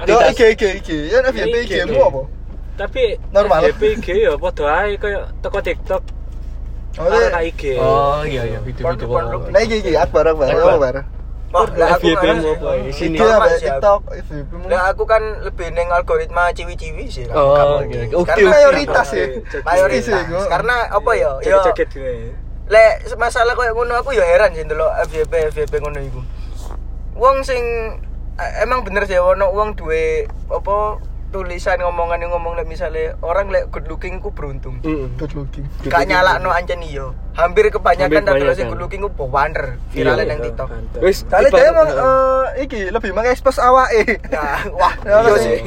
[0.05, 0.97] Yo tidak- iki iki iki.
[1.09, 1.91] Ya FYP Iki, iki iki.
[1.91, 2.21] mu apa?
[2.77, 3.59] Tapi Normal.
[3.67, 6.01] FYP ge ya padha ae koyo teko TikTok.
[6.97, 7.61] Maksudnya- Arek IG.
[7.77, 9.47] Oh iya iya video-video.
[9.47, 10.47] Nah iki iki Akbar Akbar.
[10.47, 10.95] Ya Akbar.
[11.47, 12.91] Oh, lah aku FYP kan- ya?
[12.91, 13.17] Sini.
[13.17, 13.57] Apa ya.
[13.57, 14.51] TikTok, FYP.
[14.67, 17.23] Lah aku kan lebih neng algoritma ciwi-ciwi sih.
[17.31, 18.27] Oh, oke, di- oke.
[18.27, 19.25] Karena mayoritas ya.
[19.63, 20.27] mayoritas.
[20.27, 21.39] Sih, Karena apa ya?
[21.39, 22.35] Ya Joget-joget gini.
[22.67, 26.19] lek masalah koyo ngono aku ya heran sih ndelok FYP FYP ngono iku.
[27.15, 27.63] Wong sing
[28.35, 30.99] eh, emang bener sih ono wong duwe apa
[31.37, 34.81] tulisan ngomongan yang ngomong lek misalnya orang lek good looking ku beruntung.
[34.81, 35.05] Heeh.
[35.21, 35.69] Good looking.
[35.85, 37.13] Gak nyala no ancen iyo.
[37.37, 38.67] Hampir kebanyakan tak sing kebanyakan.
[38.67, 40.69] good looking ku wonder viral Iya, nang TikTok.
[40.97, 44.17] Wis Kali dia emang eh, iki lebih mengekspos awake.
[44.27, 45.57] Nah, wah, Ya iya sih.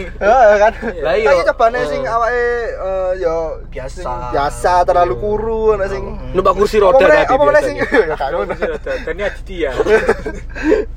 [0.58, 0.72] Kan.
[0.98, 1.30] Lah, iya.
[1.30, 1.86] Tapi cobane Eh.
[1.86, 2.42] sing awake
[2.74, 3.34] eh, ya
[3.70, 4.10] Biasa.
[4.30, 8.30] biasa terlalu kuru ana sing numpak kursi apa roda tadi apa meneh sing ya kan
[8.32, 8.52] ngono.
[8.82, 9.70] Tani Aditya.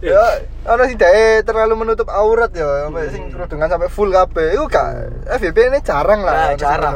[0.01, 0.23] ya
[0.63, 4.89] ana sing dae terlalu menutup aurat ya sampai sing kerudungan sampai full kabeh iku gak
[5.31, 6.95] FVP ini jarang lah Nah, jarang.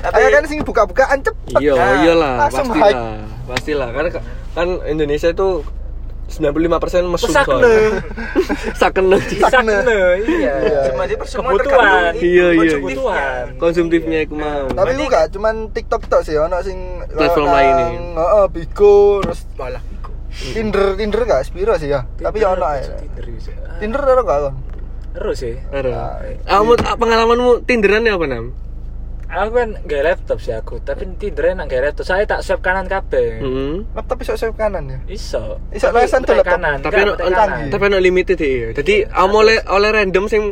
[0.00, 3.09] Tapi- kan sing buka-bukaan cepet Iya, Nah, iyalah, langsung pastilah.
[3.12, 3.46] Hype.
[3.46, 3.88] Pastilah.
[3.90, 5.48] Karena ka- kan Indonesia itu
[6.28, 7.74] 95% mesum Sakne.
[8.72, 9.18] Sakne.
[9.42, 9.76] Sakne,
[10.22, 10.52] iya.
[10.62, 10.80] Iya.
[10.86, 12.12] Cuma dia semua Kebutuhan.
[12.14, 12.74] Iya, iya.
[12.76, 13.44] Kebutuhan.
[13.58, 14.70] Konsumtifnya aku mau.
[14.70, 17.90] tapi itu gak cuman TikTok tok sih ono sing Platform lain nih.
[18.14, 20.10] heeh Bigo terus Walah, iku.
[20.54, 23.50] Tinder Tinder gak spiro sih ya tapi ya ono ae Tinder bisa.
[23.82, 24.54] Tinder ora gak Kon?
[25.10, 25.54] Terus sih.
[25.74, 26.14] Ah,
[26.46, 28.54] Kamu pengalamanmu Tinderan ya apa nam?
[29.30, 32.04] Aku kan gak laptop sih aku, tapi Tinder enak gak laptop.
[32.04, 33.38] Saya tak swipe kanan kabeh.
[33.38, 33.74] Heeh.
[33.94, 35.62] laptop iso swipe kanan ya Iso.
[35.70, 36.58] Iso lesan tuh laptop.
[36.58, 36.82] kanan.
[36.82, 37.70] Tapi kanan.
[37.70, 38.74] tapi ono limited ya.
[38.74, 40.42] Jadi kamu oleh oleh random sing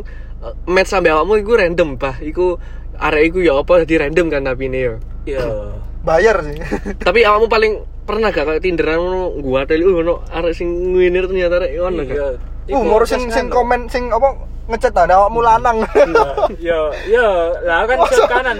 [0.65, 2.23] match sampe awakmu iku random, Pak.
[2.23, 2.55] Iku
[2.95, 4.93] arek iku ya apa dadi random kan tapi ini ya.
[5.27, 5.43] Iya.
[6.07, 6.55] bayar sih
[7.05, 7.73] Tapi awakmu paling
[8.07, 12.01] pernah gak kayak Tinderan ngono gua teli uh ono arek sing ngwinir ternyata arek ngono
[12.01, 12.09] Iya.
[12.09, 12.33] gak?
[12.69, 14.37] Uh mau sing sing komen sing apa
[14.69, 15.81] ngechat ada awakmu lanang
[16.61, 18.55] Yo, yo, lah kan swipe kanan,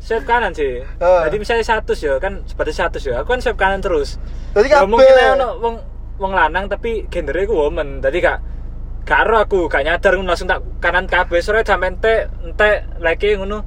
[0.00, 0.80] swipe kanan sih.
[0.96, 3.20] Jadi misalnya satu ya, kan sebatas satu ya.
[3.20, 4.16] Aku kan swipe kanan terus.
[4.56, 4.88] Jadi kabeh.
[4.88, 5.74] mungkin ono wong
[6.16, 8.00] wong lanang tapi gendernya ku woman.
[8.00, 8.38] Jadi gak
[9.04, 13.60] karo aku gak nyadar langsung tak kanan kabeh sore sampe ente ente lagi ngono.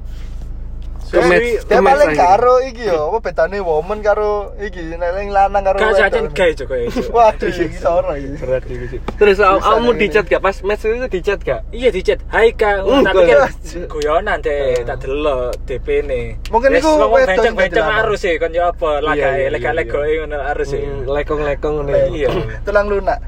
[1.02, 5.76] Ke match- dia paling karo iki yo apa bedane woman karo iki nek lanang karo
[5.76, 6.00] Gak wedok.
[6.04, 6.86] jajan gay juga ya.
[6.86, 7.08] Cuk.
[7.10, 9.00] waduh iki soro iki Berat iku sih.
[9.16, 11.60] Terus aw- awakmu di chat gak pas match itu di chat gak?
[11.70, 13.52] Iya di chat, hai kak, pikir gak.
[13.88, 16.24] guyonan deh, tak delok DP nih.
[16.46, 19.28] Mungkin iku ngomong wedok benceng sing benceng dadi arus sih, kan ya apa, Iya, laga
[19.34, 19.70] iya, lega
[20.04, 20.18] iya.
[20.20, 20.82] ngono arus sih.
[20.82, 22.06] Hmm, Lekong-lekong ngono ya.
[22.06, 22.28] Iya.
[22.62, 23.18] tulang lunak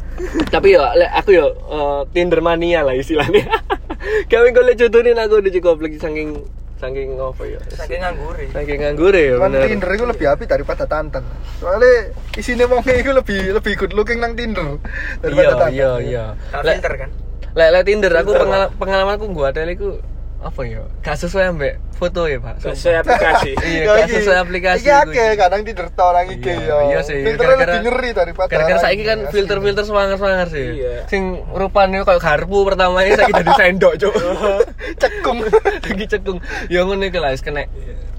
[0.48, 3.42] Tapi lek aku ya eh, Tinder mania lah istilahnya.
[4.30, 6.42] Kami golek jodohin aku udah cukup lagi saking
[6.82, 7.60] saking apa ya?
[7.70, 8.44] Saking nganggure.
[8.50, 9.60] Saking nganggur ya bener.
[9.64, 11.22] Tinder itu lebih api daripada Tantan.
[11.56, 14.82] Soalnya isinya wong itu lebih lebih good looking nang Tinder
[15.22, 15.70] daripada Iya Tantan.
[15.70, 16.24] iya iya.
[16.50, 17.10] Filter kan.
[17.52, 20.00] lek lek Tinder aku pengala- pengalamanku gua ada iku
[20.42, 20.82] apa ya?
[21.00, 22.58] Gak sesuai ambek foto ya, Pak.
[22.60, 23.50] Sesuai aplikasi.
[23.62, 25.02] Iya, Ya, gak iki- sesuai aplikasi Iki iku.
[25.08, 26.76] akeh kadang Tinder to nang IG Iya, ya.
[26.84, 27.20] Iya sih.
[27.20, 28.50] Filternya gara-gara- lebih ngeri daripada.
[28.50, 30.66] Gara-gara saiki kan filter-filter semangat-semangat sih.
[30.76, 30.94] Iya.
[31.06, 34.14] Sing rupane kayak garpu pertama ini saiki dadi sendok, Cuk.
[35.02, 35.38] cekung.
[35.86, 36.38] Lagi cekung.
[36.66, 37.70] Ya ngono iku lah wis kena.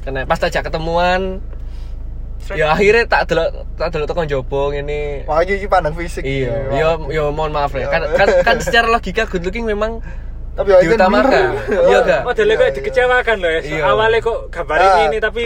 [0.02, 1.44] Kena pas tajak ketemuan
[2.52, 5.24] Ya akhirnya tak delok tak delok tekan jobo ngene.
[5.24, 6.28] Wah iki iki pandang fisik.
[6.28, 6.76] Iya,
[7.08, 7.88] yo mohon maaf ya.
[7.88, 10.04] Kan kan, kan secara logika good looking memang
[10.54, 11.46] Tapi ya diutamakan.
[11.68, 12.22] Iya gak?
[12.24, 13.50] Oh, dulu kok dikecewakan loh.
[13.50, 13.62] ya.
[13.64, 13.82] Iya.
[13.86, 15.06] Awalnya kok gambarnya Ah.
[15.08, 15.44] ini tapi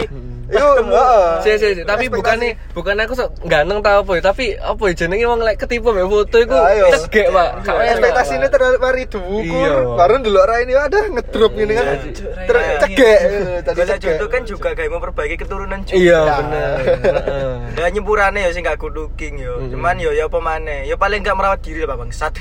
[0.50, 1.28] ketemu heeh.
[1.38, 1.82] Si, si, si.
[1.82, 5.40] Tapi bukan nih, bukan aku sok ganteng tau apa ya, tapi apa ya jenenge wong
[5.40, 6.86] lek ketipu mbek foto iku Ayo.
[6.96, 7.48] cegek, Pak.
[7.62, 8.52] Gak enak, ekspektasinya Pak.
[8.52, 9.74] terlalu mari diukur Iya.
[9.94, 12.78] baru delok ra ini ada ngedrop gini kan Iya.
[12.80, 13.18] Cegek
[13.62, 15.94] tadi jodoh kan juga kayak memperbaiki keturunan juga.
[15.94, 16.34] Iya, Ya.
[16.40, 16.74] bener.
[17.18, 17.52] Heeh.
[17.76, 19.58] Ya nyempurane ya sing gak good looking yo.
[19.58, 19.70] Mm-mm.
[19.70, 20.84] Cuman yo ya apa maneh.
[20.84, 22.32] Ya paling gak merawat diri lah bangsat.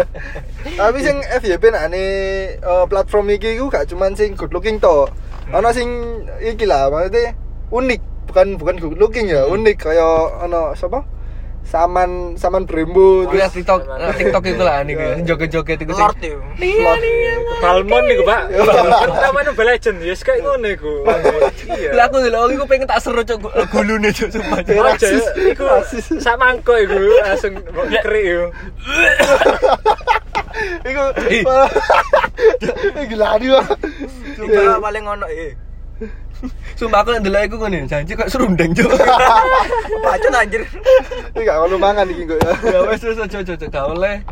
[0.80, 2.04] tapi sing FYP ane
[2.56, 5.08] eh, platform iki iku gak cuman sing good looking to
[5.50, 5.88] ana sing
[6.38, 7.34] iki lah maksudnya
[7.74, 10.06] unik bukan bukan good looking ya unik kaya
[10.42, 11.02] ana sapa
[11.60, 13.86] saman saman brembo Gue liat TikTok,
[14.18, 16.02] TikTok itu lah nih gue, joget-joget itu sih.
[16.02, 16.18] Lord.
[16.58, 17.34] Iya, iya.
[17.62, 18.42] Balmon nih Pak.
[18.50, 20.92] Kan namanya Mobile Legend, ya kayak ngono iku.
[21.70, 21.90] Iya.
[21.94, 23.38] Lah aku dulu aku pengen tak seru cok
[23.70, 24.58] gulune cok sumpah.
[24.66, 24.72] Cok.
[24.72, 24.82] Iya.
[24.82, 25.24] Aja, Rasis.
[25.52, 25.64] iku
[26.18, 27.54] sak mangkok iku langsung
[28.02, 28.44] krik yo.
[30.82, 31.02] iku
[33.06, 33.60] gila dia
[34.48, 35.52] Tiba paling ono eh.
[36.80, 38.88] Sumpah aku ndelok iku ngene, janji kok serundeng cok.
[40.04, 40.64] Bacot anjir.
[41.36, 44.24] ini gak kalau mangan iki kok ya wes aja aja aja, gak oleh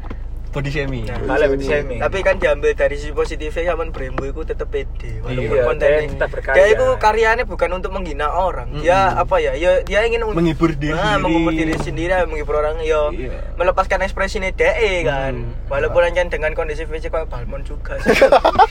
[0.59, 1.07] body shaming.
[1.07, 1.99] Nah, body shaming.
[1.99, 6.27] Tapi kan diambil dari sisi positifnya Yaman Brembo itu tetap pede walaupun Iya, kontennya dia
[6.27, 6.57] berkarya.
[6.57, 10.91] dia itu karyanya bukan untuk menghina orang dia apa ya ya dia ingin Menghibur diri
[10.91, 11.23] nah, sendiri.
[11.23, 13.55] menghibur diri sendiri menghibur orang ya Iya.
[13.55, 15.55] melepaskan ekspresinya DE kan Hmm.
[15.69, 18.17] walaupun hanya dengan kondisi fisik kayak Balmon juga sih.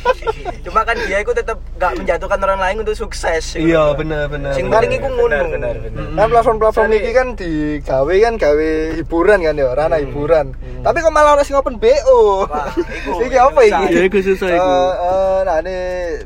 [0.65, 4.51] cuma kan dia itu tetap gak menjatuhkan orang lain untuk sukses Iya, bener bener.
[4.51, 6.03] sing penting iku Benar, ngono benar, benar.
[6.03, 6.15] Mm.
[6.15, 10.45] Kan platform-platform ini kan digawe kan gawe hiburan kan ya, ranah hiburan.
[10.77, 12.45] Tapi kok malah harus ngopen BO.
[12.49, 12.73] Wah,
[13.23, 13.85] Iki apa iki?
[13.93, 14.69] Ya, iku susah, iku.
[14.69, 15.77] Eh, eh, nah ini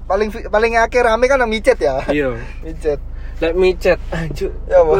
[0.07, 2.01] paling paling akhir rame kan micet ya.
[2.07, 2.35] Iya.
[2.63, 2.99] Micet.
[3.43, 3.99] Let me chat.
[4.13, 4.51] Anjuk.
[4.69, 4.81] Ya.
[4.81, 4.95] Apa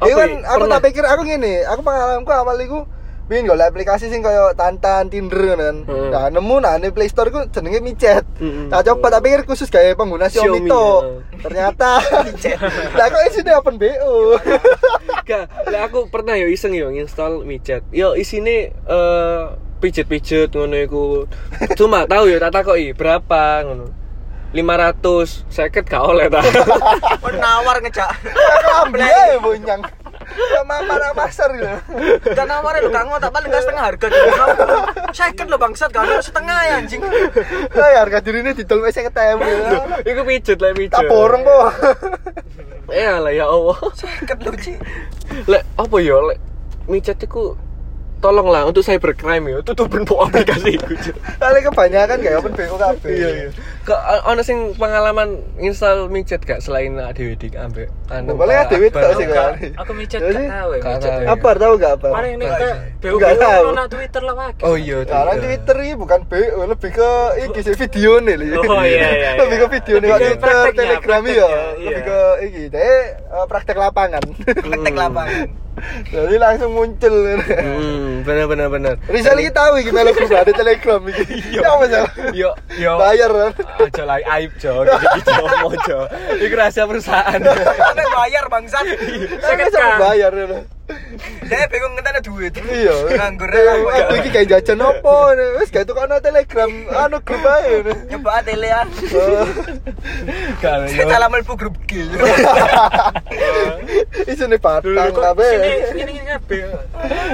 [0.00, 2.86] Iku kan aku tak pikir aku gini, aku pengalamanku awal iku
[3.30, 5.86] Bikin golek aplikasi sing kaya Tantan, Tinder kan.
[5.86, 6.10] Hmm.
[6.10, 8.26] Nah, nemu nah di Play Store ku jenenge micet.
[8.42, 8.66] Hmm.
[8.66, 10.82] Nah, coba tak pikir khusus kayak pengguna Xiaomi, Xiaomi to.
[10.82, 11.38] ya.
[11.46, 11.88] Ternyata
[12.26, 12.58] micet.
[12.98, 14.34] Lah kok isine open BO.
[15.30, 17.86] Gak, lah aku pernah yo iseng yo install micet.
[17.94, 19.42] Yo isine eh
[19.80, 21.02] pijet-pijet ngono iku.
[21.74, 24.00] Cuma tahu yo tak takoki berapa ngono.
[24.50, 26.42] 500 seket gak oleh ta.
[27.22, 28.10] Kon nawar ngejak
[28.82, 29.78] Ambil ae bonyang.
[30.30, 31.70] Ya mama nang pasar gitu.
[32.34, 34.06] Gak nawar lu kang tak paling gak setengah harga
[35.14, 37.02] Second lo bangsat kan setengah ya anjing
[37.74, 40.02] Ya harga dirine didol wis 50.000.
[40.02, 40.98] Iku pijet lah pijet.
[40.98, 41.66] Tak borong kok.
[42.90, 43.78] Eh lah ya Allah.
[43.94, 44.74] Second lo Ci
[45.46, 46.38] Lek apa yo lek
[46.90, 47.54] micet iku
[48.20, 50.76] tolonglah untuk cybercrime yo tutupin po aplikasi.
[50.76, 51.16] Cuk.
[51.40, 53.10] Kali kebanyakan kayak open BO kabeh.
[53.10, 53.48] Iya iya.
[53.80, 53.96] Ke
[54.28, 58.36] ono sing pengalaman install micet gak selain dhewe dik ambek anu.
[58.36, 58.92] Boleh Akbar.
[58.92, 59.52] tok sih kan.
[59.80, 61.10] Aku micet Ya gak tahu ya Gak micet.
[61.10, 61.20] tahu.
[61.24, 61.28] ya.
[61.32, 62.08] Apa tahu gak apa?
[62.12, 62.72] Paling kayak sih.
[63.00, 63.16] BO.
[63.16, 64.60] BO Twitter lah wake.
[64.62, 64.98] Oh iya.
[65.02, 65.76] Sekarang Twitter.
[65.80, 67.10] Ini bukan BO, lebih ke
[67.48, 68.36] iki sih video nih.
[68.60, 69.64] Oh, iya, iya, Lebih iya.
[69.64, 71.48] ke video nih Lebih ke Twitter, Telegram ya.
[71.80, 72.00] Lebih iya.
[72.04, 74.22] ke iki deh eh, praktek lapangan.
[74.44, 75.48] Praktek lapangan
[76.10, 77.14] Jadi langsung muncul.
[77.40, 78.94] Hmm, bener bener bener.
[79.06, 81.24] Rizal iki tahu iki melu grup ada Telegram iki.
[81.54, 82.02] Ya apa sih?
[82.36, 82.92] Yo yo.
[82.98, 83.52] Bayar kan.
[83.86, 85.30] Aja lah aib jo, gitu
[85.62, 86.00] mo jo.
[86.40, 87.40] Iku rahasia perusahaan.
[87.80, 88.84] Sampai bayar bangsat
[89.40, 89.98] Saya Kan.
[90.00, 90.32] bayar
[90.90, 90.96] ya.
[91.42, 92.94] Dia bingung ngenteni duit Iya.
[93.12, 95.32] Nganggur Eh, lah Aku iki kayak jajan opo?
[95.56, 97.80] Wis gak tukokno Telegram anu grup ae.
[98.06, 99.44] Nyoba telean Oh.
[100.58, 100.86] Kan.
[100.86, 102.00] Kita salah melbu grup G
[104.26, 105.50] Isine batang kok kabeh.
[105.88, 106.60] sini ini ini kabeh.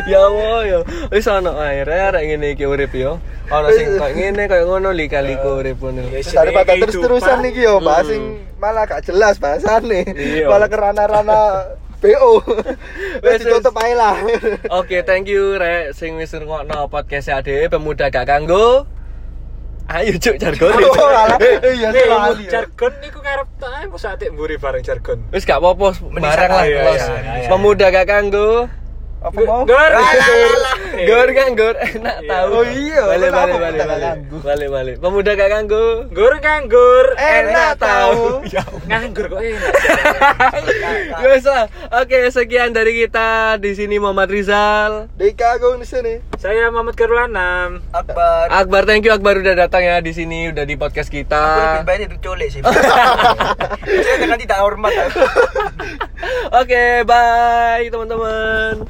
[0.07, 0.79] Ya Allah yo.
[1.09, 3.19] Wis ono ae arek ngene iki urip yo.
[3.47, 6.01] Ono sing koyo ngene koyo ngono liku-liku urip ngono.
[6.09, 6.83] Ya, daripada Kehidupan.
[6.89, 8.11] terus-terusan nih yo bahas Hmm.
[8.11, 8.23] sing
[8.57, 10.49] malah gak jelas bahasane Iya.
[10.49, 10.77] malah ke
[12.03, 14.17] wis Wes, ditutup ae lah
[14.69, 18.85] Oke, thank you Rek sing wis ngrungokno podcast ade pemuda gak kanggo.
[19.87, 20.75] Ayo cuk jargon.
[20.83, 21.15] Oh,
[21.79, 25.23] iya Nih, sekali jargon niku ngarep ta mosok atik mburi bareng jargon.
[25.31, 27.07] Wis gak apa-apa barang lah Iya, iya,
[27.47, 27.49] iya.
[27.49, 28.67] Pemuda gak kanggo.
[29.27, 29.91] Apa mau Gor.
[30.97, 32.31] Gor kan gor enak Iya.
[32.31, 32.49] tahu.
[32.49, 34.15] Oh iya, Balik balik balik gak balik.
[34.41, 34.95] Balik balik.
[34.99, 35.87] Pemuda gak ganggu.
[36.09, 38.23] Nggur nganggur Enak tahu.
[38.55, 39.73] Ya Nganggur kok enak.
[41.17, 41.67] Ya wis lah.
[41.93, 45.11] Oke, sekian dari kita di sini Muhammad Rizal.
[45.13, 47.83] Deka Agung di sini Saya Muhammad Karulanam.
[47.91, 51.27] Akbar Akbar, thank you Akbar udah datang ya di sini, udah di podcast Aku lebih
[51.27, 51.83] kita.
[51.83, 52.61] baik itu colek sih
[54.05, 54.93] Saya dengan tidak hormat
[56.53, 58.87] Oke, bye teman-teman.